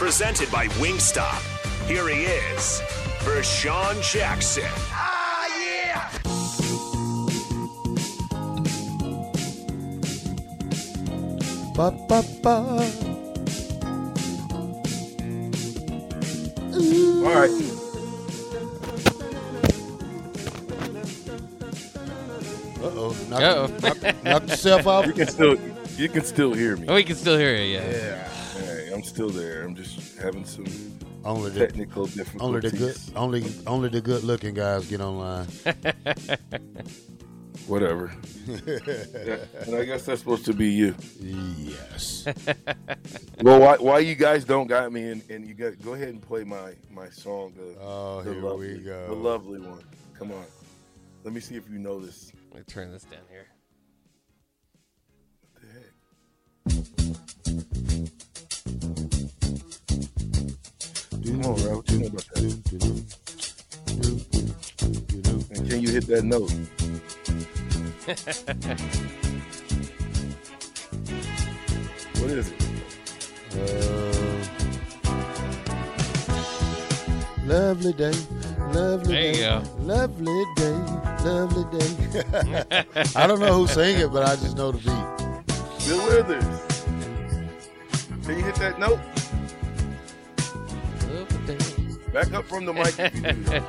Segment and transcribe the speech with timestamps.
[0.00, 1.42] Presented by Wingstop.
[1.86, 2.80] Here he is,
[3.20, 4.64] Vershawn Jackson.
[4.90, 6.08] Ah, yeah!
[11.74, 12.50] Ba, ba, ba.
[17.20, 17.50] All right.
[22.80, 23.16] Uh-oh.
[23.28, 23.66] Knock, Uh-oh.
[23.82, 25.06] knock, knock yourself off.
[25.06, 25.56] You can still
[25.98, 26.86] you can still hear me.
[26.88, 27.74] Oh, we can still hear you.
[27.74, 27.90] Yeah.
[27.90, 28.29] Yeah.
[28.90, 29.62] All right, I'm still there.
[29.62, 30.64] I'm just having some
[31.24, 32.40] Only the technical difficulties.
[32.42, 35.46] only the good only only the good looking guys get online.
[37.68, 38.10] Whatever.
[38.48, 40.94] Yeah, and I guess that's supposed to be you.
[41.20, 42.26] yes.
[43.42, 46.20] Well, why, why you guys don't got me and, and you got go ahead and
[46.20, 47.54] play my my song.
[47.56, 49.06] The, Oh, the here lovely, we go.
[49.06, 49.82] The lovely one.
[50.18, 50.44] Come on.
[51.24, 52.32] Let me see if you know this.
[52.52, 53.46] Let me turn this down here.
[56.64, 58.10] What the heck?
[61.40, 61.84] Come on, Ralph.
[61.86, 62.42] Tell me about that.
[65.56, 66.50] And can you hit that note?
[72.20, 72.62] what is it?
[73.56, 73.60] Uh,
[77.46, 78.12] lovely day,
[78.72, 79.62] lovely There you day, go.
[79.80, 80.76] lovely day,
[81.24, 81.90] lovely day.
[83.16, 85.06] I don't know who sang it, but I just know the beat.
[85.88, 86.44] Bill Withers.
[88.26, 89.00] Can you hit that note?
[92.12, 92.94] Back up from the mic.
[92.98, 93.60] if you do.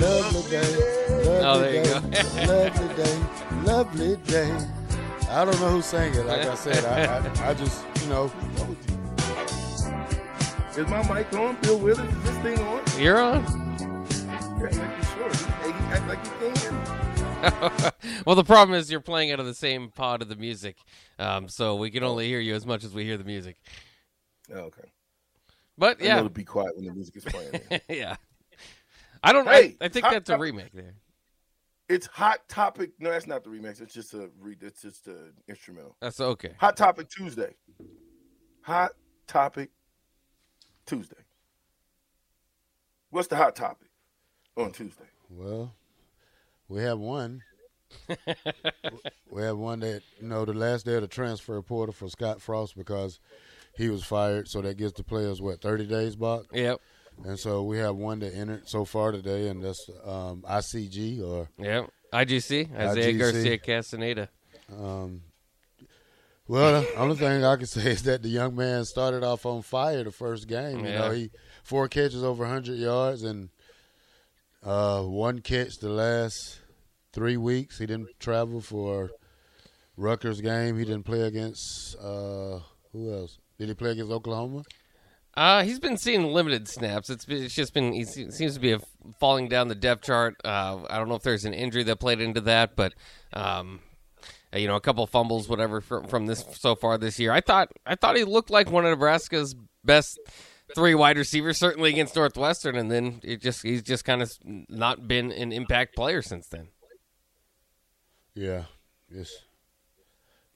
[0.00, 0.60] Lovely day,
[1.24, 3.22] lovely Oh, there you day, lovely day,
[3.64, 4.68] lovely day.
[5.30, 6.26] I don't know who sang it.
[6.26, 8.30] Like I said, I, I, I just, you know,
[10.76, 11.56] Is my mic on?
[11.62, 12.82] Bill Withers, is this thing on?
[12.98, 13.42] You're on.
[14.58, 15.30] Yeah, making sure.
[15.62, 18.20] Hey, act like he can't hear me.
[18.26, 20.76] well, the problem is you're playing out of the same pod of the music,
[21.18, 23.56] um, so we can only hear you as much as we hear the music.
[24.52, 24.90] Oh, okay.
[25.80, 27.62] But I know yeah, to be quiet when the music is playing.
[27.88, 28.16] yeah.
[29.24, 29.48] I don't.
[29.48, 30.42] Hey, I, I think hot that's a topic.
[30.42, 30.94] remake there.
[31.88, 32.90] it's Hot Topic.
[32.98, 33.80] No, that's not the remix.
[33.80, 34.56] It's just a re.
[34.60, 35.96] It's just a instrumental.
[36.02, 36.52] That's okay.
[36.58, 37.54] Hot Topic Tuesday.
[38.60, 38.92] Hot
[39.26, 39.70] Topic
[40.84, 41.16] Tuesday.
[43.08, 43.88] What's the hot topic
[44.58, 45.08] on Tuesday?
[45.30, 45.72] well,
[46.68, 47.42] we have one.
[49.30, 52.40] we have one that, you know, the last day of the transfer portal for Scott
[52.40, 53.18] Frost because
[53.76, 54.48] he was fired.
[54.48, 56.46] So that gives the players, what, 30 days, Bach?
[56.52, 56.80] Yep.
[57.24, 61.48] And so we have one that entered so far today, and that's um, ICG or
[61.58, 61.90] Yep.
[62.12, 63.18] IGC Isaiah IGC.
[63.18, 64.28] Garcia Castaneda.
[64.72, 65.22] Um,
[66.48, 69.62] well, the only thing I can say is that the young man started off on
[69.62, 70.78] fire the first game.
[70.78, 71.14] You know, Yeah.
[71.14, 71.30] he
[71.62, 73.50] four catches over 100 yards and
[74.64, 76.58] uh, one catch the last
[77.12, 77.78] three weeks.
[77.78, 79.10] He didn't travel for
[79.96, 80.78] Rutgers game.
[80.78, 82.60] He didn't play against uh,
[82.92, 83.38] who else?
[83.60, 84.62] Did he play against Oklahoma?
[85.34, 87.10] Uh, he's been seeing limited snaps.
[87.10, 88.80] It's, been, it's just been he seems to be a,
[89.20, 90.36] falling down the depth chart.
[90.42, 92.94] Uh, I don't know if there's an injury that played into that, but
[93.34, 93.80] um,
[94.54, 97.32] you know, a couple fumbles, whatever from, from this so far this year.
[97.32, 100.18] I thought I thought he looked like one of Nebraska's best
[100.74, 105.06] three wide receivers, certainly against Northwestern, and then it just he's just kind of not
[105.06, 106.68] been an impact player since then.
[108.34, 108.64] Yeah,
[109.12, 109.44] just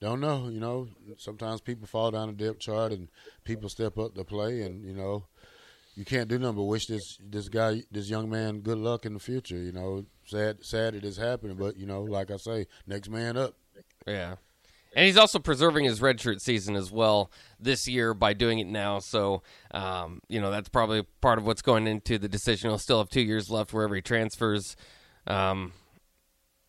[0.01, 0.49] don't know.
[0.49, 0.87] You know,
[1.17, 3.07] sometimes people fall down the depth chart and
[3.43, 5.25] people step up to play, and you know,
[5.95, 9.13] you can't do nothing but wish this this guy, this young man, good luck in
[9.13, 9.57] the future.
[9.57, 13.37] You know, sad sad it is happening, but you know, like I say, next man
[13.37, 13.55] up.
[14.05, 14.35] Yeah.
[14.95, 18.99] And he's also preserving his redshirt season as well this year by doing it now.
[18.99, 22.69] So, um, you know, that's probably part of what's going into the decision.
[22.69, 24.77] He'll still have two years left wherever he transfers.
[25.27, 25.73] Um,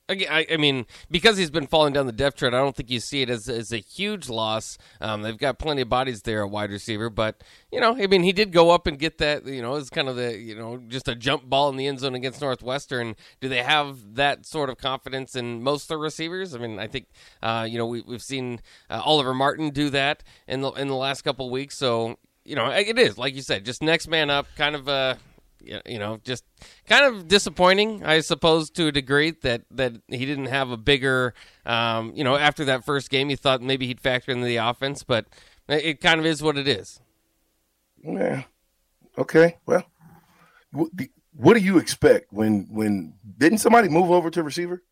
[0.09, 3.01] I, I, mean, because he's been falling down the depth chart, I don't think you
[3.01, 4.79] see it as, as a huge loss.
[5.01, 7.43] Um, they've got plenty of bodies there at wide receiver, but
[7.73, 9.45] you know, I mean, he did go up and get that.
[9.47, 11.99] You know, it's kind of the you know just a jump ball in the end
[11.99, 13.17] zone against Northwestern.
[13.41, 16.55] Do they have that sort of confidence in most of the receivers?
[16.55, 17.09] I mean, I think
[17.43, 20.95] uh, you know we, have seen uh, Oliver Martin do that in the in the
[20.95, 21.77] last couple weeks.
[21.77, 24.89] So you know, it is like you said, just next man up, kind of.
[24.89, 25.17] Uh,
[25.61, 26.45] you know, just
[26.89, 31.35] kind of disappointing, I suppose, to a degree that that he didn't have a bigger,
[31.65, 35.03] um, you know, after that first game, he thought maybe he'd factor into the offense,
[35.03, 35.27] but
[35.69, 37.01] it kind of is what it is.
[38.03, 38.45] Yeah.
[39.19, 39.57] Okay.
[39.67, 39.85] Well,
[41.33, 44.83] what do you expect when when didn't somebody move over to receiver?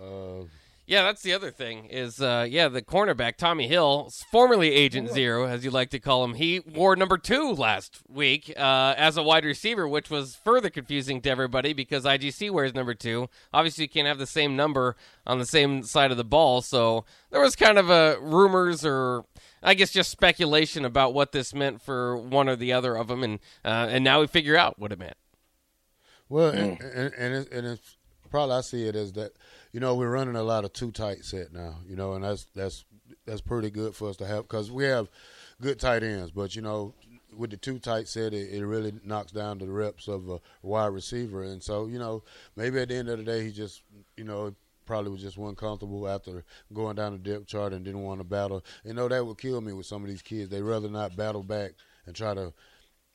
[0.00, 0.44] Uh,
[0.86, 5.46] yeah, that's the other thing is, uh, yeah, the cornerback Tommy Hill, formerly Agent Zero,
[5.46, 9.22] as you like to call him, he wore number two last week uh, as a
[9.22, 13.30] wide receiver, which was further confusing to everybody because IGC wears number two.
[13.52, 14.94] Obviously, you can't have the same number
[15.26, 19.24] on the same side of the ball, so there was kind of a rumors or
[19.62, 23.22] I guess just speculation about what this meant for one or the other of them,
[23.24, 25.16] and uh, and now we figure out what it meant.
[26.28, 27.96] Well, and, and, and, it's, and it's
[28.30, 29.32] probably I see it as that
[29.74, 32.46] you know, we're running a lot of two tight set now, you know, and that's
[32.54, 32.84] that's
[33.26, 35.08] that's pretty good for us to have because we have
[35.60, 36.94] good tight ends, but you know,
[37.36, 40.92] with the two tight set, it, it really knocks down the reps of a wide
[40.92, 42.22] receiver, and so you know,
[42.54, 43.82] maybe at the end of the day, he just
[44.16, 44.54] you know
[44.86, 48.24] probably was just one comfortable after going down the depth chart and didn't want to
[48.24, 48.64] battle.
[48.84, 50.50] You know, that would kill me with some of these kids.
[50.50, 51.72] They'd rather not battle back
[52.06, 52.52] and try to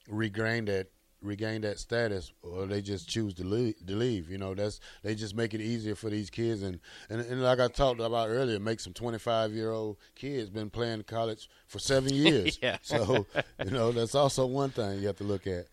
[0.09, 0.87] regain that
[1.21, 4.29] regain that status or they just choose to leave, to leave.
[4.29, 6.79] You know, that's they just make it easier for these kids and,
[7.09, 11.03] and, and like I talked about earlier, make some 25 year old kids been playing
[11.03, 12.59] college for seven years.
[12.61, 12.77] yeah.
[12.81, 13.25] So,
[13.63, 15.65] you know, that's also one thing you have to look at.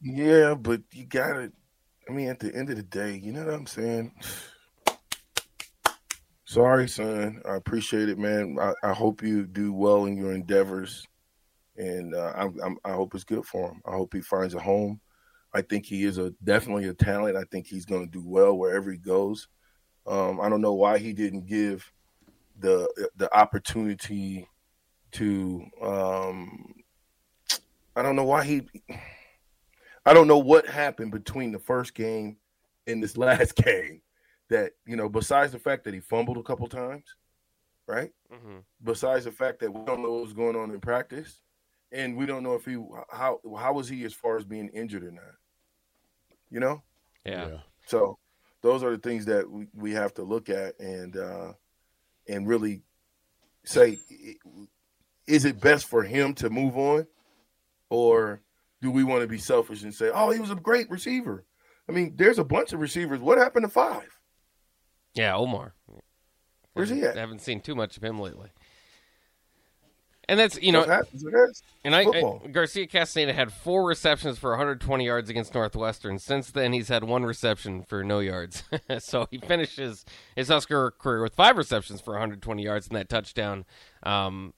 [0.00, 1.52] Yeah, but you got to,
[2.08, 4.12] I mean, at the end of the day, you know what I'm saying?
[6.44, 7.40] Sorry, son.
[7.48, 8.58] I appreciate it, man.
[8.60, 11.06] I, I hope you do well in your endeavors
[11.76, 13.80] and uh, I'm, I'm, i hope it's good for him.
[13.86, 15.00] I hope he finds a home.
[15.54, 17.36] I think he is a definitely a talent.
[17.36, 19.48] I think he's going to do well wherever he goes.
[20.06, 21.90] Um, I don't know why he didn't give
[22.58, 24.48] the the opportunity
[25.12, 25.64] to.
[25.80, 26.74] Um,
[27.94, 28.62] I don't know why he.
[30.04, 32.38] I don't know what happened between the first game
[32.86, 34.00] and this last game.
[34.48, 37.04] That you know, besides the fact that he fumbled a couple times,
[37.86, 38.10] right?
[38.32, 38.58] Mm-hmm.
[38.82, 41.40] Besides the fact that we don't know what's going on in practice,
[41.92, 42.76] and we don't know if he
[43.10, 45.34] how how was he as far as being injured or not.
[46.50, 46.82] You know?
[47.24, 47.48] Yeah.
[47.48, 47.58] yeah.
[47.86, 48.18] So
[48.62, 51.52] those are the things that we, we have to look at and uh
[52.28, 52.82] and really
[53.64, 53.98] say
[55.26, 57.06] is it best for him to move on
[57.90, 58.40] or
[58.80, 61.44] do we want to be selfish and say oh he was a great receiver
[61.88, 64.18] i mean there's a bunch of receivers what happened to five
[65.14, 65.74] yeah omar
[66.72, 68.48] where's he at i haven't seen too much of him lately
[70.28, 70.84] and that's you know,
[71.84, 76.18] and I, I, Garcia Castaneda had four receptions for 120 yards against Northwestern.
[76.18, 78.62] Since then, he's had one reception for no yards.
[78.98, 80.04] so he finishes
[80.36, 83.64] his Husker career with five receptions for 120 yards and that touchdown.
[84.04, 84.54] Um,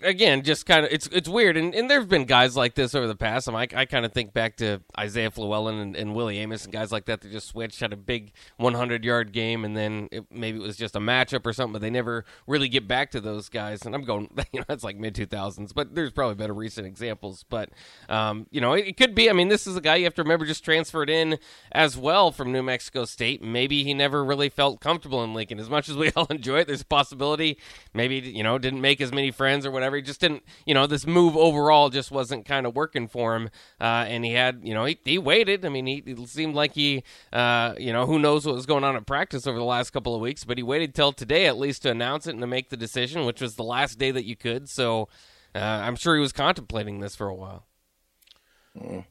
[0.00, 3.06] again, just kind of it's it's weird, and, and there've been guys like this over
[3.06, 3.48] the past.
[3.48, 6.64] I, mean, I, I kind of think back to Isaiah Fluellen and, and, Willie Amos
[6.64, 10.08] and guys like that that just switched, had a big 100 yard game, and then
[10.10, 13.10] it, maybe it was just a matchup or something, but they never really get back
[13.12, 13.82] to those guys.
[13.82, 17.44] And I'm going, you know, that's like mid 2000s, but there's probably better recent examples.
[17.48, 17.70] But
[18.08, 19.30] um, you know, it, it, could be.
[19.30, 21.38] I mean, this is a guy you have to remember just transferred in
[21.72, 23.42] as well from New Mexico State.
[23.42, 25.58] Maybe he never really felt comfortable in Lincoln.
[25.58, 27.58] As much as we all enjoy it, there's a possibility
[27.94, 29.96] maybe you know didn't make as many friends or whatever.
[29.96, 33.50] He just didn't, you know, this move overall just wasn't kind of working for him.
[33.80, 35.64] Uh, and he had, you know, he, he waited.
[35.64, 38.84] I mean, he it seemed like he, uh, you know, who knows what was going
[38.84, 41.58] on at practice over the last couple of weeks, but he waited till today at
[41.58, 44.24] least to announce it and to make the decision, which was the last day that
[44.24, 44.68] you could.
[44.68, 45.08] So
[45.54, 47.66] uh, I'm sure he was contemplating this for a while.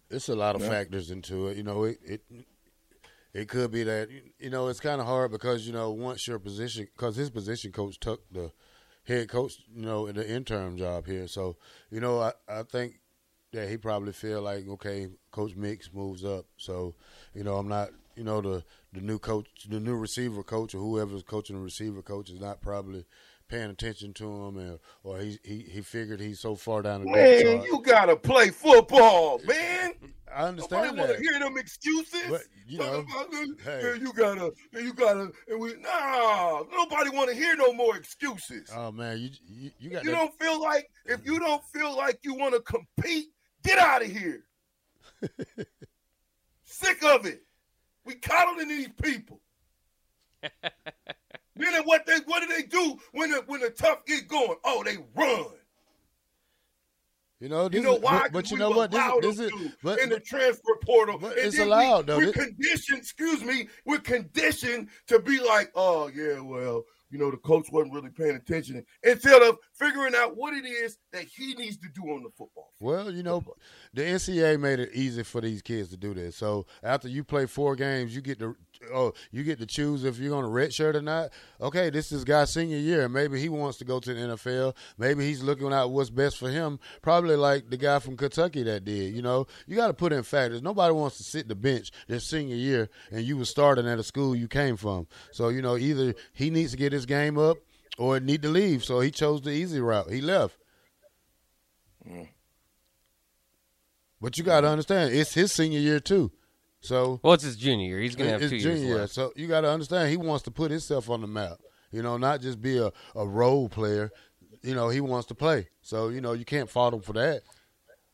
[0.10, 0.70] It's a lot of yeah.
[0.70, 1.58] factors into it.
[1.58, 2.22] You know, it, it
[3.34, 6.40] it could be that you know it's kind of hard because you know once your
[6.40, 8.52] position because his position coach took the
[9.06, 11.28] head coach, you know, in the interim job here.
[11.28, 11.58] So,
[11.90, 13.00] you know, I, I think
[13.54, 16.46] that he probably feel like, okay, Coach Mix moves up.
[16.58, 16.96] So,
[17.34, 20.80] you know, I'm not, you know, the the new coach, the new receiver coach, or
[20.80, 23.06] whoever's coaching the receiver coach is not probably
[23.48, 27.12] paying attention to him, or, or he, he he figured he's so far down the
[27.12, 27.64] man.
[27.64, 29.94] You gotta play football, man.
[30.34, 32.24] I understand Nobody want to hear them excuses.
[32.30, 33.06] But, you know,
[33.64, 33.82] hey.
[33.84, 36.64] yeah, you gotta, you gotta, and we nah.
[36.72, 38.70] Nobody want to hear no more excuses.
[38.76, 40.04] Oh man, you you, you got.
[40.04, 40.18] You that.
[40.18, 43.28] don't feel like if you don't feel like you want to compete,
[43.64, 44.44] get out of here.
[46.66, 47.44] Sick of it.
[48.04, 49.40] We coddling these people.
[51.56, 54.56] then what they what do they do when the when the tough get going?
[54.64, 55.46] Oh, they run.
[57.42, 58.22] You know, you know is, why?
[58.24, 58.92] But, but you know what?
[58.92, 61.20] This, this is to but, in the transfer portal.
[61.24, 62.18] it's allowed, we, though.
[62.18, 63.00] We're This- conditioned.
[63.00, 63.68] Excuse me.
[63.86, 68.36] We're conditioned to be like, oh yeah, well, you know, the coach wasn't really paying
[68.36, 72.30] attention instead of figuring out what it is that he needs to do on the
[72.30, 72.72] football.
[72.80, 72.92] field.
[72.92, 73.44] Well, you know,
[73.94, 76.36] the NCAA made it easy for these kids to do this.
[76.36, 78.56] So after you play four games, you get to
[78.94, 81.32] oh, you get to choose if you're going to redshirt or not.
[81.62, 83.08] Okay, this is guy's senior year.
[83.10, 84.76] Maybe he wants to go to the NFL.
[84.98, 86.80] Maybe he's looking out what's best for him.
[87.02, 89.14] Probably like the guy from Kentucky that did.
[89.14, 90.62] You know, you got to put in factors.
[90.62, 94.04] Nobody wants to sit the bench their senior year, and you were starting at a
[94.04, 95.08] school you came from.
[95.32, 97.58] So you know, either he needs to get his game up
[97.98, 98.84] or need to leave.
[98.84, 100.12] So he chose the easy route.
[100.12, 100.58] He left.
[102.08, 102.30] Mm.
[104.22, 104.72] But you got to mm-hmm.
[104.72, 106.32] understand, it's his senior year too.
[106.86, 108.00] So Well, it's his junior year.
[108.00, 108.98] He's going to have it's two junior years year.
[109.00, 109.14] left.
[109.14, 111.58] So you got to understand, he wants to put himself on the map.
[111.92, 114.12] You know, not just be a, a role player.
[114.62, 115.70] You know, he wants to play.
[115.82, 117.42] So you know, you can't fault him for that.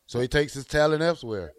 [0.06, 1.54] So he takes his talent elsewhere.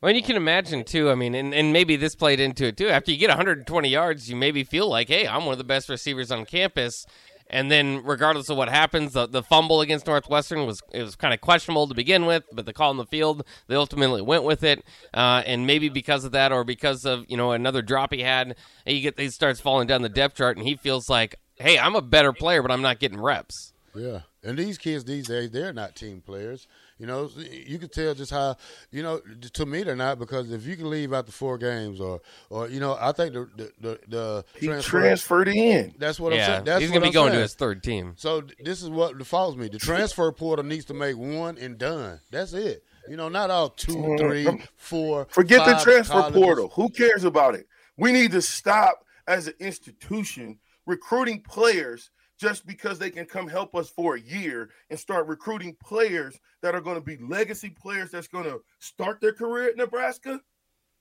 [0.00, 1.10] Well, and you can imagine too.
[1.10, 2.88] I mean, and, and maybe this played into it too.
[2.88, 5.88] After you get 120 yards, you maybe feel like, hey, I'm one of the best
[5.88, 7.06] receivers on campus.
[7.48, 11.32] And then, regardless of what happens, the, the fumble against Northwestern was it was kind
[11.32, 14.64] of questionable to begin with, but the call in the field, they ultimately went with
[14.64, 14.84] it.
[15.14, 18.56] Uh, and maybe because of that, or because of you know another drop he had,
[18.84, 21.94] he get he starts falling down the depth chart, and he feels like, hey, I'm
[21.94, 23.72] a better player, but I'm not getting reps.
[23.94, 26.66] Yeah, and these kids these days, they're not team players.
[26.98, 28.56] You know, you can tell just how
[28.90, 29.20] you know.
[29.52, 32.80] To me, they're not because if you can leave after four games, or or you
[32.80, 35.94] know, I think the the the, the He transfer- transferred in.
[35.98, 36.64] That's what I'm saying.
[36.64, 37.38] That's he's gonna be I'm going saying.
[37.38, 38.14] to his third team.
[38.16, 39.68] So th- this is what defaults me.
[39.68, 42.20] The transfer portal needs to make one and done.
[42.30, 42.82] That's it.
[43.08, 44.16] You know, not all two, mm-hmm.
[44.16, 45.26] three, four.
[45.30, 46.40] Forget the transfer colleges.
[46.40, 46.68] portal.
[46.74, 47.66] Who cares about it?
[47.98, 53.74] We need to stop as an institution recruiting players just because they can come help
[53.74, 58.10] us for a year and start recruiting players that are going to be legacy players
[58.10, 60.40] that's going to start their career at Nebraska,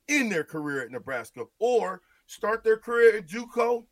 [0.07, 3.85] in their career at Nebraska, or start their career at JUCO,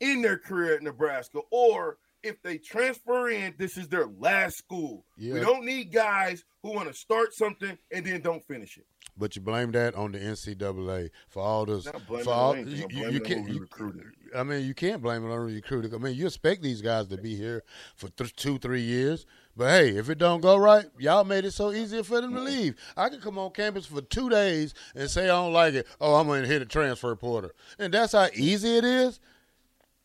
[0.00, 5.04] in their career at Nebraska, or if they transfer in, this is their last school.
[5.18, 8.86] We don't need guys who want to start something and then don't finish it.
[9.16, 13.20] But you blame that on the NCAA for all blaming For all, you, you, you
[13.20, 13.48] can't.
[13.48, 13.68] You.
[14.34, 15.94] I mean, you can't blame it on the recruiting.
[15.94, 17.62] I mean, you expect these guys to be here
[17.94, 19.24] for th- two, three years.
[19.56, 22.40] But hey, if it don't go right, y'all made it so easy for them to
[22.40, 22.74] leave.
[22.96, 25.86] I can come on campus for two days and say I don't like it.
[26.00, 29.20] Oh, I'm gonna hit a transfer portal, and that's how easy it is.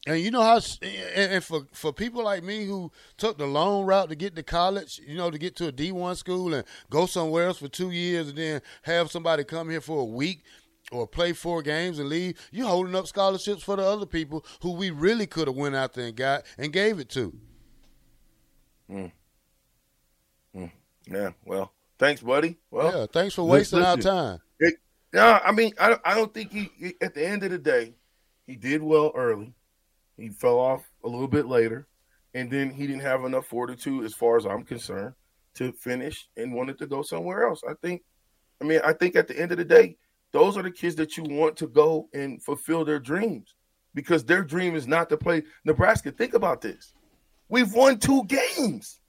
[0.07, 3.85] And you know how, and and for for people like me who took the long
[3.85, 6.63] route to get to college, you know, to get to a D one school and
[6.89, 10.43] go somewhere else for two years, and then have somebody come here for a week
[10.91, 14.71] or play four games and leave, you're holding up scholarships for the other people who
[14.71, 17.33] we really could have went out there and got and gave it to.
[18.89, 19.11] Mm.
[20.55, 20.71] Mm.
[21.07, 22.57] Yeah, well, thanks, buddy.
[22.71, 24.39] Well, yeah, thanks for wasting our listen, time.
[24.59, 24.75] It,
[25.13, 27.93] yeah, I mean, I, I don't think he- at the end of the day,
[28.47, 29.53] he did well early.
[30.19, 31.87] He fell off a little bit later,
[32.33, 35.13] and then he didn't have enough fortitude, as far as I'm concerned,
[35.55, 37.61] to finish and wanted to go somewhere else.
[37.67, 38.03] I think,
[38.61, 39.97] I mean, I think at the end of the day,
[40.31, 43.55] those are the kids that you want to go and fulfill their dreams
[43.95, 46.11] because their dream is not to play Nebraska.
[46.11, 46.93] Think about this.
[47.47, 48.99] We've won two games.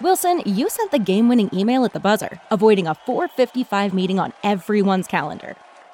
[0.00, 4.32] Wilson, you sent the game winning email at the buzzer, avoiding a 455 meeting on
[4.44, 5.56] everyone's calendar.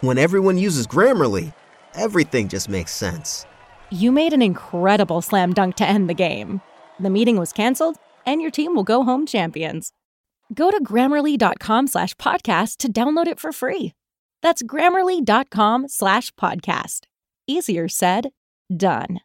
[0.00, 1.54] When everyone uses Grammarly,
[1.94, 3.46] everything just makes sense.
[3.90, 6.60] You made an incredible slam dunk to end the game.
[7.00, 9.92] The meeting was canceled, and your team will go home champions.
[10.52, 13.94] Go to grammarly.com slash podcast to download it for free.
[14.42, 17.00] That's grammarly.com slash podcast.
[17.46, 18.30] Easier said,
[18.76, 19.20] done.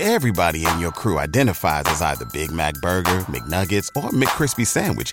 [0.00, 5.12] Everybody in your crew identifies as either Big Mac Burger, McNuggets, or McCrispy Sandwich.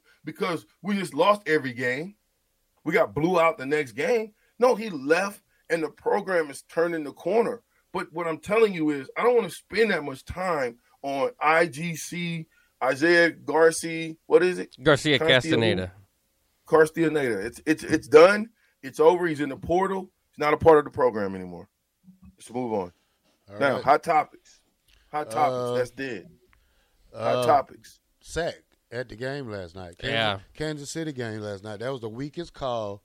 [0.23, 2.15] because we just lost every game.
[2.83, 4.33] We got blew out the next game.
[4.59, 7.61] No, he left and the program is turning the corner.
[7.93, 11.31] But what I'm telling you is, I don't want to spend that much time on
[11.43, 12.45] IGC,
[12.83, 14.15] Isaiah Garcia.
[14.27, 14.75] What is it?
[14.81, 15.91] Garcia Castaneda.
[16.65, 17.39] Castaneda.
[17.39, 18.49] It's it's it's done.
[18.81, 19.27] It's over.
[19.27, 20.09] He's in the portal.
[20.31, 21.67] He's not a part of the program anymore.
[22.37, 22.93] Let's move on.
[23.51, 23.83] All now, right.
[23.83, 24.61] hot topics.
[25.11, 25.53] Hot topics.
[25.53, 26.29] Uh, That's dead.
[27.13, 27.99] Hot Uh, topics.
[28.21, 28.55] Sack
[28.91, 29.97] at the game last night.
[29.97, 30.39] Kansas, Yeah.
[30.53, 31.79] Kansas City game last night.
[31.79, 33.03] That was the weakest call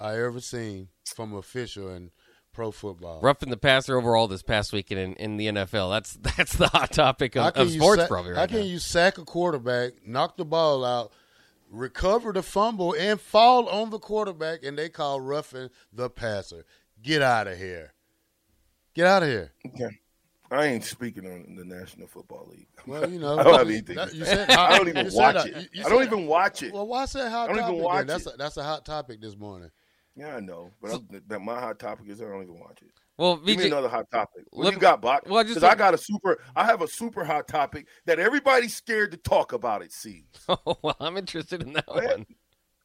[0.00, 2.10] I ever seen from an official in
[2.52, 3.20] pro football.
[3.20, 5.90] Roughing the passer overall this past weekend in, in the NFL.
[5.92, 8.64] That's that's the hot topic of, can of you sports sack- probably How can now.
[8.64, 11.12] you sack a quarterback, knock the ball out,
[11.70, 16.64] recover the fumble, and fall on the quarterback, and they call roughing the passer?
[17.02, 17.92] Get out of here.
[18.94, 19.52] Get out of here.
[19.66, 19.98] Okay.
[20.50, 22.66] I ain't speaking on the National Football League.
[22.86, 23.96] Well, you know, I don't have anything.
[23.96, 25.54] that- you said- I don't even you watch that- it.
[25.56, 26.72] you- you I don't said- even watch it.
[26.72, 28.06] Well, why say hot I don't even watch then?
[28.08, 28.34] That's it.
[28.34, 29.70] a, that's a hot topic this morning.
[30.16, 32.90] Yeah, I know, but I'm, that my hot topic is I don't even watch it.
[33.16, 34.44] Well, Give me VJ another hot topic.
[34.50, 35.22] What let you got, Bach?
[35.26, 36.38] well, I Because I want- got a super.
[36.54, 39.82] I have a super hot topic that everybody's scared to talk about.
[39.82, 40.26] It seems.
[40.48, 42.26] Oh, well, I'm interested in that Go one.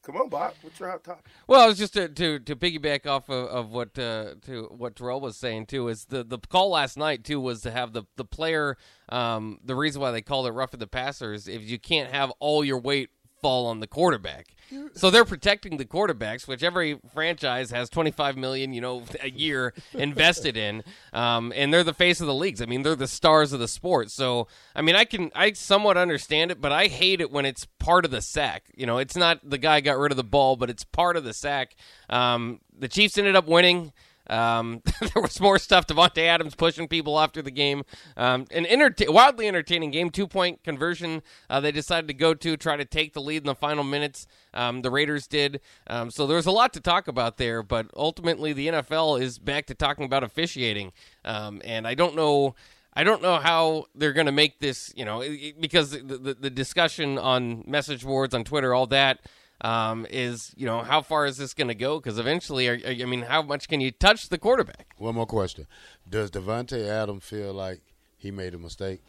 [0.04, 0.54] Come on, Bob.
[0.62, 1.26] What's your hot topic?
[1.46, 4.96] Well, I was just to to, to piggyback off of, of what uh, to what
[4.96, 8.04] Terrell was saying too is the, the call last night too was to have the
[8.16, 8.78] the player.
[9.10, 12.32] Um, the reason why they called it roughing the passer is if you can't have
[12.40, 13.10] all your weight
[13.42, 14.56] fall on the quarterback.
[14.94, 19.74] So they're protecting the quarterbacks, which every franchise has 25 million, you know, a year
[19.94, 22.62] invested in, um, and they're the face of the leagues.
[22.62, 24.12] I mean, they're the stars of the sport.
[24.12, 27.66] So, I mean, I can I somewhat understand it, but I hate it when it's
[27.80, 28.66] part of the sack.
[28.76, 31.24] You know, it's not the guy got rid of the ball, but it's part of
[31.24, 31.76] the sack.
[32.10, 33.92] Um, the Chiefs ended up winning.
[34.30, 35.88] Um, there was more stuff.
[35.88, 37.84] Davante Adams pushing people after the game.
[38.16, 40.10] Um, an enter- wildly entertaining game.
[40.10, 41.22] Two point conversion.
[41.50, 44.28] Uh, they decided to go to try to take the lead in the final minutes.
[44.54, 45.62] Um, the Raiders did.
[45.88, 47.64] Um, so there's a lot to talk about there.
[47.64, 50.92] But ultimately, the NFL is back to talking about officiating.
[51.26, 52.56] Um, and I don't know.
[52.92, 55.24] I don't know how they're going to make this, you know,
[55.60, 59.20] because the, the, the discussion on message boards, on Twitter, all that
[59.62, 62.00] um, is, you know, how far is this going to go?
[62.00, 64.94] Because eventually, are, are- I mean, how much can you touch the quarterback?
[64.98, 65.68] One more question:
[66.08, 67.82] Does Davante Adams feel like
[68.18, 69.02] he made a mistake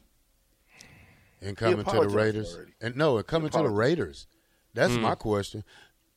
[1.41, 2.55] in coming to the Raiders?
[2.55, 2.73] already.
[2.81, 3.69] And no, in coming to the.
[3.69, 4.27] Raiders.
[4.75, 5.01] That's Hmm.
[5.03, 5.65] my question.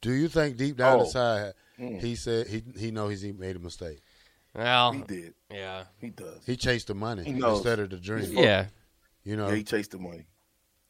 [0.01, 1.03] Do you think deep down Oh.
[1.05, 3.99] inside he said he he knows he made a mistake?
[4.53, 5.33] Well, He did.
[5.51, 6.45] yeah, He does.
[6.45, 7.57] He chased the money He knows.
[7.57, 8.31] instead of the dream.
[8.33, 8.67] yeah.
[9.23, 10.25] You know, Yeah, he chased the money.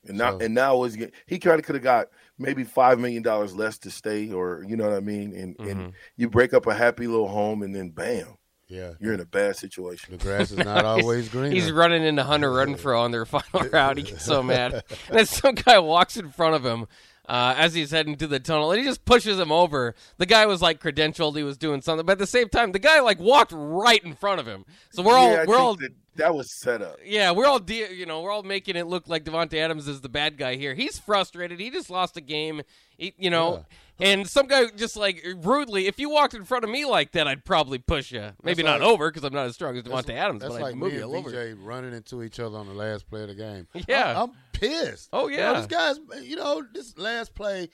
[0.08, 3.24] And now, So- and now was he kind of could have got maybe five million
[3.24, 5.34] dollars less to stay, or you know what I mean.
[5.36, 5.70] And Mm-hmm.
[5.70, 8.38] and you break up a happy little home, and then bam,
[8.68, 8.94] yeah.
[9.00, 10.18] you're in a bad situation.
[10.18, 11.52] The grass is not always green.
[11.52, 13.98] He's running into Hunter Renfrow on their final route.
[13.98, 14.74] He gets so mad.
[15.08, 16.88] And then some guy walks in front of him
[17.28, 19.96] uh, as he's heading to the tunnel, and he just pushes him over.
[20.18, 22.80] The guy was like credentialed; he was doing something, but at the same time, the
[22.80, 24.66] guy like walked right in front of him.
[24.92, 26.98] So we're all yeah, we're all that, that was set up.
[27.06, 30.02] Yeah, we're all de- you know we're all making it look like Davante Adams is
[30.02, 30.74] the bad guy here.
[30.74, 31.60] He's frustrated.
[31.60, 32.62] He just lost a game.
[32.98, 33.66] He, you know,
[34.00, 35.88] and some guy just like rudely.
[35.88, 38.32] If you walked in front of me like that, I'd probably push you.
[38.44, 40.54] Maybe That's not like- over because I'm not as strong as That's- Davante Adams, That's
[40.54, 41.30] but like I'd move me you and all over.
[41.32, 43.68] VJ running into each other on the last play of the game.
[43.88, 44.12] Yeah.
[44.24, 45.10] I'm, I'm pissed.
[45.12, 45.54] Oh, You know, yeah.
[45.60, 46.00] this guy's.
[46.24, 47.70] You know, this last play.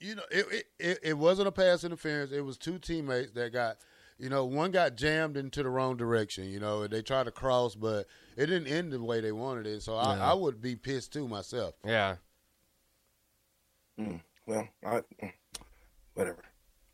[0.00, 2.32] You know, it, it it it wasn't a pass interference.
[2.32, 3.78] It was two teammates that got.
[4.18, 6.44] You know, one got jammed into the wrong direction.
[6.50, 9.80] You know, they tried to cross, but it didn't end the way they wanted it.
[9.82, 11.74] So I, I would be pissed too myself.
[11.86, 12.16] Yeah.
[14.46, 15.32] Well, I, mm,
[16.14, 16.42] whatever.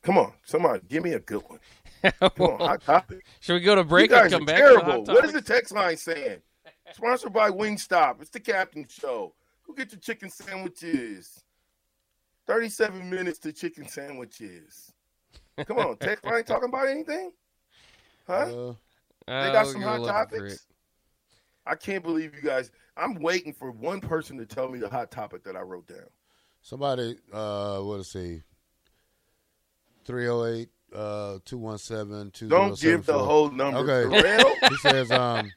[0.02, 1.59] Come on, somebody, give me a good one.
[2.20, 3.24] Come on, hot topic.
[3.40, 4.57] Should we go to You break guys and come are back?
[4.57, 5.05] to terrible.
[5.05, 6.38] What is the text line saying?
[6.96, 8.22] Sponsored by Wingstop.
[8.22, 9.35] It's the Captain Show.
[9.66, 11.44] Go get your chicken sandwiches.
[12.46, 14.94] Thirty-seven minutes to chicken sandwiches.
[15.66, 17.32] Come on, text ain't talking about anything?
[18.26, 18.32] Huh?
[18.35, 18.74] Uh,
[19.26, 20.66] They got Oh, some hot topics.
[21.66, 22.70] I can't believe you guys.
[22.96, 26.09] I'm waiting for one person to tell me the hot topic that I wrote down.
[26.62, 28.42] somebody, uh, what three
[30.06, 30.70] zero eight.
[30.94, 32.48] Uh, two one seven two.
[32.48, 34.09] Don't give the whole number.
[34.09, 34.42] Okay.
[34.70, 35.50] He says, um,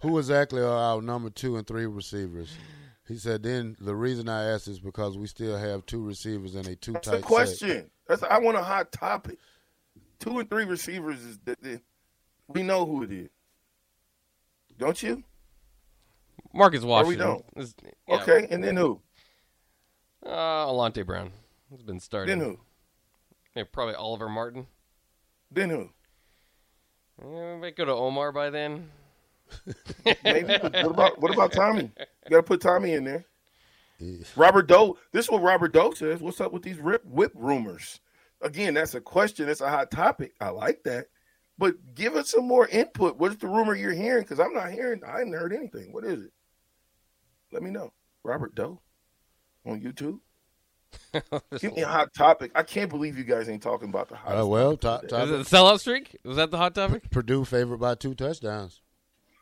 [0.00, 2.50] who exactly are our number two and three receivers?
[3.06, 6.66] He said, then the reason I asked is because we still have two receivers and
[6.68, 7.26] a two That's tight the set.
[7.26, 7.90] question.
[8.06, 9.38] That's I want a hot topic.
[10.20, 11.82] Two and three receivers is that that-
[12.48, 13.28] we know who it is.
[14.78, 15.22] Don't you?
[16.54, 17.18] Marcus Or Washington.
[17.18, 17.44] we don't.
[17.56, 17.74] is-
[18.08, 18.14] yeah.
[18.22, 19.00] Okay, and then who?
[20.24, 21.30] Uh, Alante Brown
[21.70, 22.38] has been starting.
[22.38, 22.60] Then who?
[23.54, 24.66] Yeah, probably Oliver Martin.
[25.50, 25.90] Then who?
[27.22, 28.90] Yeah, we might go to Omar by then.
[30.24, 30.52] Maybe.
[30.60, 31.90] what about what about Tommy?
[31.98, 33.24] You got to put Tommy in there.
[34.36, 34.98] Robert Doe.
[35.12, 36.20] This is what Robert Doe says.
[36.20, 38.00] What's up with these rip whip rumors?
[38.40, 39.48] Again, that's a question.
[39.48, 40.34] It's a hot topic.
[40.40, 41.06] I like that.
[41.58, 43.16] But give us some more input.
[43.16, 44.22] What's the rumor you're hearing?
[44.22, 45.02] Because I'm not hearing.
[45.04, 45.92] I haven't heard anything.
[45.92, 46.32] What is it?
[47.52, 47.92] Let me know.
[48.22, 48.80] Robert Doe
[49.66, 50.20] on YouTube.
[51.60, 52.52] Give me a hot topic.
[52.54, 54.40] I can't believe you guys ain't talking about the hot.
[54.40, 56.16] Uh, well, top, Is it the sellout streak?
[56.24, 57.10] Was that the hot topic?
[57.10, 58.80] Purdue favored by two touchdowns.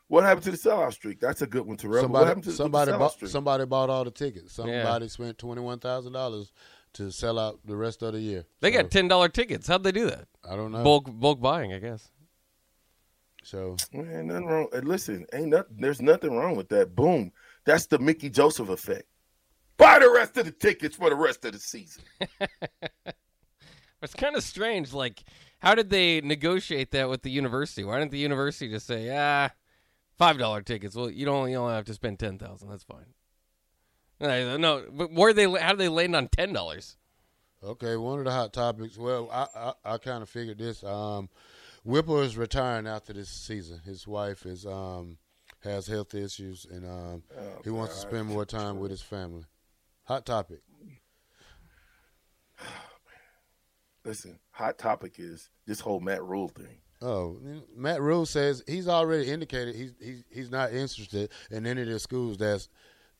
[0.09, 1.19] What happened to the sellout streak?
[1.19, 1.95] That's a good one, Terrell.
[1.95, 3.31] what Somebody, happened to somebody, the sellout bought, streak?
[3.31, 4.53] somebody bought all the tickets.
[4.53, 6.51] Somebody spent twenty one thousand dollars
[6.93, 8.45] to sell out the rest of the year.
[8.61, 9.67] They So, got ten dollar tickets.
[9.67, 10.27] How'd they do that?
[10.49, 10.83] I don't know.
[10.83, 12.09] Bulk bulk buying, I guess.
[13.43, 14.67] So Man, nothing wrong.
[14.73, 15.75] and Listen, ain't nothing.
[15.79, 16.95] There's nothing wrong with that.
[16.95, 17.31] Boom.
[17.65, 19.05] That's the Mickey Joseph effect.
[19.77, 22.03] Buy the rest of the tickets for the rest of the season.
[24.01, 24.93] It's kind of strange.
[24.93, 25.23] Like,
[25.57, 27.83] how did they negotiate that with the university?
[27.83, 29.49] Why didn't the university just say, ah,
[30.17, 30.95] five dollar tickets?
[30.95, 31.49] Well, you don't.
[31.49, 32.69] You only have to spend ten thousand.
[32.69, 33.05] That's fine.
[34.19, 35.49] No, no, but where they?
[35.49, 36.97] How did they land on ten dollars?
[37.63, 38.97] Okay, one of the hot topics.
[38.97, 40.83] Well, I I, I kind of figured this.
[40.83, 41.29] Um,
[41.83, 43.79] Whipple is retiring after this season.
[43.85, 45.17] His wife is um
[45.63, 49.45] has health issues, and um Oh, he wants to spend more time with his family.
[50.05, 50.59] Hot topic.
[54.05, 56.79] Listen, hot topic is this whole Matt Rhule thing.
[57.01, 57.37] Oh,
[57.75, 61.99] Matt Rhule says he's already indicated he's he's he's not interested in any of the
[61.99, 62.69] schools that's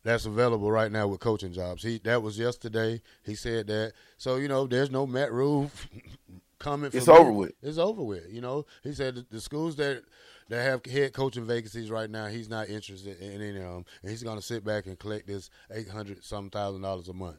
[0.03, 1.83] that's available right now with coaching jobs.
[1.83, 3.01] He that was yesterday.
[3.23, 3.93] He said that.
[4.17, 5.69] So you know, there's no Matt Rhule
[6.59, 6.93] comment.
[6.93, 7.13] For It's me.
[7.13, 7.51] over with.
[7.61, 8.31] It's over with.
[8.31, 10.03] You know, he said the schools that
[10.49, 14.09] that have head coaching vacancies right now, he's not interested in any of them, and
[14.09, 17.37] he's going to sit back and collect this eight hundred some thousand dollars a month.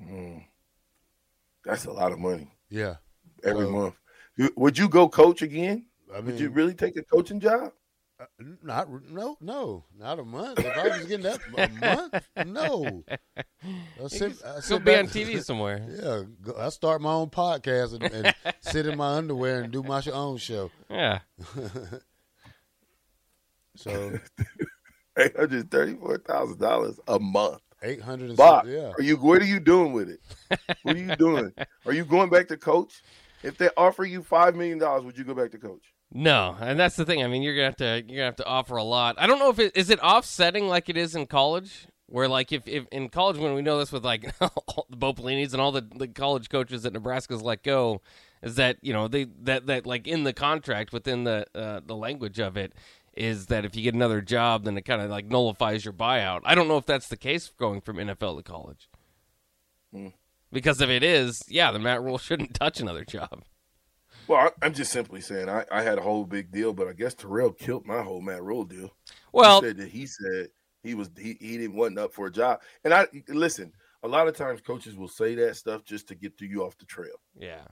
[0.00, 0.44] Mm.
[1.64, 2.96] That's a lot of money Yeah,
[3.42, 3.94] every So, month.
[4.36, 5.86] You- Would you go coach again?
[6.14, 7.72] I Would you really take a coaching job?
[8.18, 8.24] Uh,
[8.62, 10.58] Not no no not a month.
[10.58, 13.04] If I was getting that a month, no.
[14.02, 15.84] I sit, I Go sit be back- on TV somewhere.
[16.02, 19.82] Yeah, go, I start my own podcast and, and sit in my underwear and do
[19.82, 20.70] my own show.
[20.88, 21.18] Yeah.
[23.76, 24.18] so
[25.18, 27.60] Eight hundred thirty-four thousand dollars a month.
[27.82, 28.66] eight hundred and Bob.
[28.66, 29.16] Yeah, are you?
[29.16, 30.20] What are you doing with it?
[30.82, 31.52] What are you doing?
[31.86, 33.02] are you going back to coach?
[33.46, 35.94] If they offer you five million dollars, would you go back to coach?
[36.12, 37.22] No, and that's the thing.
[37.22, 39.14] I mean, you're gonna have to you're gonna have to offer a lot.
[39.18, 42.50] I don't know if it is it offsetting like it is in college, where like
[42.50, 45.70] if, if in college when we know this with like the Bo Pelini's and all
[45.70, 48.02] the, the college coaches that Nebraska's let go,
[48.42, 51.94] is that you know they that that like in the contract within the uh, the
[51.94, 52.72] language of it
[53.16, 56.40] is that if you get another job, then it kind of like nullifies your buyout.
[56.44, 58.90] I don't know if that's the case going from NFL to college.
[59.92, 60.08] Hmm.
[60.52, 63.42] Because if it is, yeah, the Matt Rhule shouldn't touch another job.
[64.28, 66.92] Well, I, I'm just simply saying I, I had a whole big deal, but I
[66.92, 68.90] guess Terrell killed my whole Matt Rhule deal.
[69.32, 70.48] Well, he said that he said
[70.82, 72.60] he was he, he didn't wasn't up for a job.
[72.84, 76.40] And I listen, a lot of times coaches will say that stuff just to get
[76.40, 77.20] you off the trail.
[77.38, 77.64] Yeah.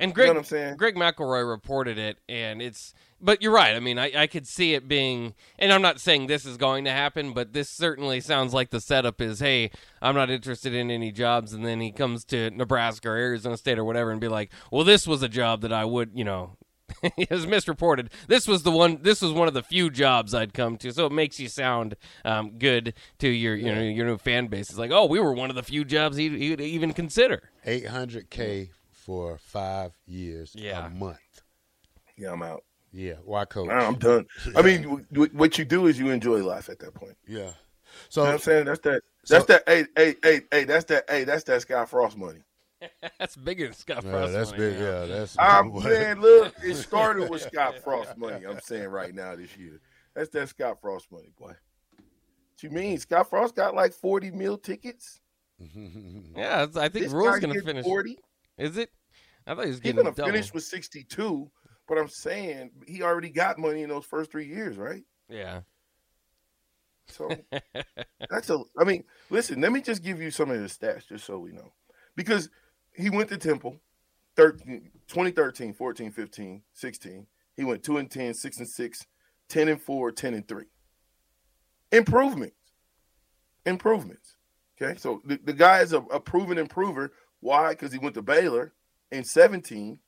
[0.00, 0.76] And You Greg, know what I'm saying?
[0.76, 2.94] Greg McElroy reported it, and it's.
[3.20, 3.74] But you're right.
[3.74, 6.84] I mean, I, I could see it being, and I'm not saying this is going
[6.84, 10.88] to happen, but this certainly sounds like the setup is, hey, I'm not interested in
[10.88, 14.28] any jobs, and then he comes to Nebraska or Arizona State or whatever, and be
[14.28, 16.56] like, well, this was a job that I would, you know.
[17.02, 18.08] it was misreported.
[18.28, 19.00] This was the one.
[19.02, 21.96] This was one of the few jobs I'd come to, so it makes you sound
[22.24, 24.70] um, good to your, you know, your new fan base.
[24.70, 27.50] It's like, oh, we were one of the few jobs he'd, he'd even consider.
[27.66, 28.70] eight hundred k
[29.08, 30.84] for five years Yeah.
[30.84, 31.16] a month.
[32.18, 32.62] Yeah, I'm out.
[32.92, 33.70] Yeah, why coach?
[33.70, 34.26] I'm done.
[34.54, 37.16] I mean, w- w- what you do is you enjoy life at that point.
[37.26, 37.38] Yeah.
[37.38, 37.52] You know
[38.10, 38.66] So what I'm saying?
[38.66, 39.02] That's that.
[39.24, 39.62] So- That's that.
[39.66, 40.64] Hey, hey, hey, hey.
[40.64, 41.04] That's that.
[41.08, 42.40] Hey, that's that Sky Frost money.
[43.18, 44.32] That's bigger than Scott yeah, Frost.
[44.34, 44.78] that's money, big.
[44.78, 45.00] yeah.
[45.00, 45.36] Yeah, that's.
[45.38, 48.44] Ah, I'm saying, look, it started with Scott Frost money.
[48.46, 49.80] I'm saying right now this year.
[50.14, 51.46] That's that Scott Frost money, boy.
[51.96, 52.98] What you mean?
[52.98, 55.20] Scott Frost got like 40 mil tickets.
[56.36, 57.84] Yeah, I think This Rhule's going to finish.
[57.84, 58.16] 40.
[58.58, 58.90] Is it?
[59.48, 61.50] I thought he was He's getting gonna finish with 62,
[61.88, 65.02] but I'm saying he already got money in those first three years, right?
[65.28, 65.62] Yeah.
[67.06, 67.30] So
[68.30, 68.62] that's a.
[68.78, 69.60] I mean, listen.
[69.62, 71.72] Let me just give you some of his stats, just so we know,
[72.14, 72.50] because
[72.92, 73.80] he went to Temple,
[74.36, 77.26] 13, 2013, 14, 15, 16.
[77.56, 79.06] He went two and 10, 6 and 6,
[79.48, 80.64] 10 and 4, 10 and 3.
[81.90, 82.54] Improvements.
[83.64, 84.36] Improvements.
[84.80, 84.98] Okay.
[84.98, 87.12] So the, the guy is a, a proven improver.
[87.40, 87.70] Why?
[87.70, 88.74] Because he went to Baylor
[89.10, 89.98] in 17,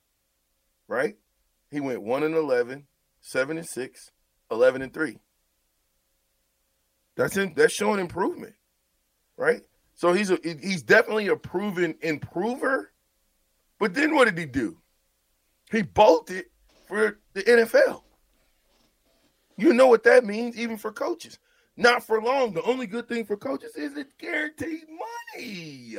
[0.87, 1.15] right?
[1.69, 2.85] He went 1 and 11,
[3.21, 4.11] 7 and 6,
[4.51, 5.17] 11 and 3.
[7.15, 8.55] That's in, that's showing improvement,
[9.37, 9.61] right?
[9.95, 12.91] So he's a he's definitely a proven improver.
[13.79, 14.77] But then what did he do?
[15.71, 16.45] He bolted
[16.87, 18.03] for the NFL.
[19.57, 21.37] You know what that means, even for coaches.
[21.77, 22.53] Not for long.
[22.53, 24.85] The only good thing for coaches is it guaranteed
[25.35, 25.97] money.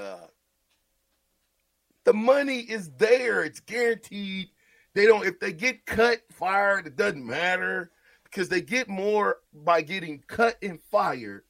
[2.05, 3.43] The money is there.
[3.45, 4.49] It's guaranteed.
[4.95, 7.91] They don't, if they get cut, fired, it doesn't matter
[8.25, 11.45] because they get more by getting cut and fired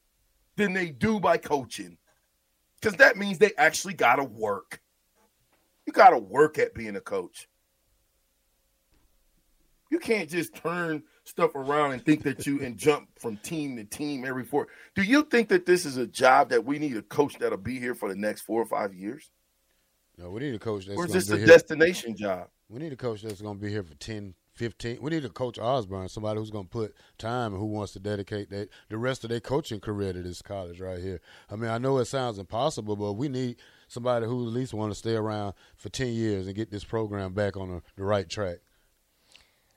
[0.56, 1.96] than they do by coaching.
[2.80, 4.80] Because that means they actually got to work.
[5.86, 7.48] You got to work at being a coach.
[9.90, 13.84] You can't just turn stuff around and think that you and jump from team to
[13.84, 14.68] team every four.
[14.94, 17.78] Do you think that this is a job that we need a coach that'll be
[17.78, 19.30] here for the next four or five years?
[20.18, 21.46] No, we need a coach that's or is this a here.
[21.46, 22.48] destination job?
[22.68, 24.98] We need a coach that's going to be here for 10, 15.
[25.00, 28.00] We need a coach Osborne, somebody who's going to put time and who wants to
[28.00, 31.20] dedicate that, the rest of their coaching career to this college right here.
[31.50, 33.56] I mean, I know it sounds impossible, but we need
[33.88, 37.34] somebody who at least want to stay around for 10 years and get this program
[37.34, 38.58] back on the, the right track.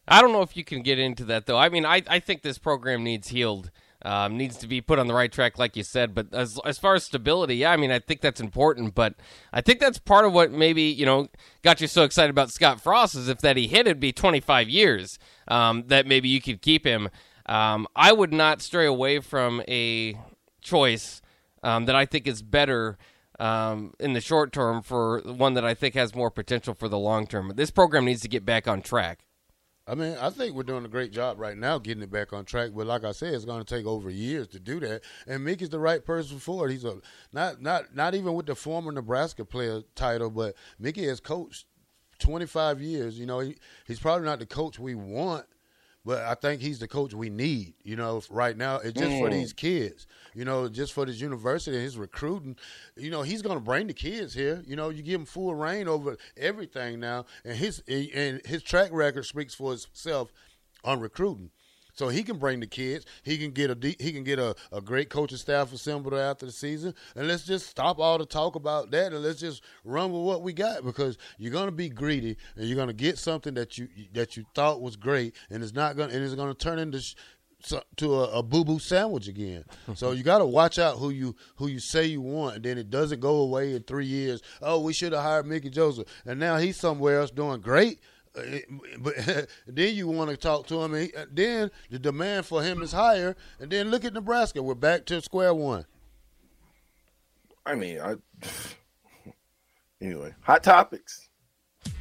[0.08, 1.58] I don't know if you can get into that though.
[1.58, 3.72] I mean, I, I think this program needs healed,
[4.06, 6.14] um, needs to be put on the right track, like you said.
[6.14, 8.94] But as as far as stability, yeah, I mean, I think that's important.
[8.94, 9.16] But
[9.52, 11.28] I think that's part of what maybe you know
[11.64, 14.70] got you so excited about Scott Frost is if that he hit it'd be 25
[14.70, 17.10] years um, that maybe you could keep him.
[17.48, 20.18] Um, I would not stray away from a
[20.62, 21.22] choice
[21.64, 22.98] um, that I think is better.
[23.38, 26.98] Um, in the short term, for one that I think has more potential for the
[26.98, 27.52] long term.
[27.56, 29.26] This program needs to get back on track.
[29.88, 32.44] I mean, I think we're doing a great job right now getting it back on
[32.44, 32.72] track.
[32.76, 35.04] But like I said, it's going to take over years to do that.
[35.28, 36.72] And Mickey's the right person for it.
[36.72, 36.98] He's a
[37.32, 41.66] not not not even with the former Nebraska player title, but Mickey has coached
[42.20, 43.20] 25 years.
[43.20, 45.46] You know, he, he's probably not the coach we want,
[46.06, 47.74] but I think he's the coach we need.
[47.84, 49.20] You know, right now it's just mm.
[49.20, 50.06] for these kids.
[50.34, 52.56] You know, just for this university and his recruiting.
[52.96, 54.62] You know, he's going to bring the kids here.
[54.68, 58.92] You know, you give him full reign over everything now, and his and his track
[58.94, 60.32] record speaks for itself
[60.84, 61.50] on recruiting.
[61.96, 63.06] So he can bring the kids.
[63.24, 66.52] He can get a he can get a, a great coaching staff assembled after the
[66.52, 66.94] season.
[67.16, 70.42] And let's just stop all the talk about that and let's just run with what
[70.42, 74.38] we got because you're gonna be greedy and you're gonna get something that you that
[74.38, 77.16] you thought was great and it's not gonna and it's gonna turn into sh-
[77.98, 79.64] to a, a boo boo sandwich again.
[79.96, 82.78] so you got to watch out who you who you say you want, and then
[82.78, 84.42] it doesn't go away in three years.
[84.62, 88.00] Oh, we should have hired Mickey Joseph, and now he's somewhere else doing great.
[89.00, 89.16] But
[89.68, 90.94] then you want to talk to him.
[90.94, 93.36] And then the demand for him is higher.
[93.60, 94.62] And then look at Nebraska.
[94.62, 95.86] We're back to square one.
[97.66, 98.16] I mean, I
[100.02, 100.34] anyway.
[100.42, 101.30] Hot topics.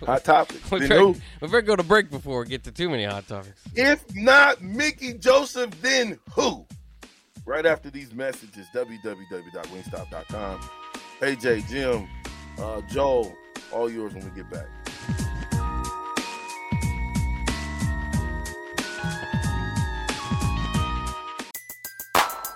[0.04, 0.70] Hot topics.
[0.70, 3.60] we, better, we better go to break before we get to too many hot topics.
[3.74, 6.66] If not Mickey Joseph, then who?
[7.46, 10.60] Right after these messages, www.wingstop.com.
[11.20, 12.08] AJ, Jim,
[12.58, 13.34] uh, Joel,
[13.72, 14.66] all yours when we get back.